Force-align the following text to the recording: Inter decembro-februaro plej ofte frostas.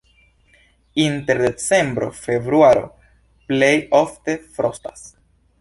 Inter 1.03 1.41
decembro-februaro 1.41 2.83
plej 3.53 3.73
ofte 4.03 4.39
frostas. 4.57 5.09